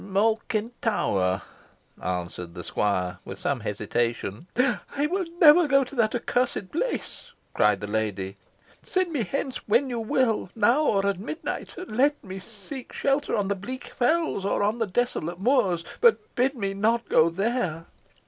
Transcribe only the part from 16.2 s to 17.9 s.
bid me not go there!"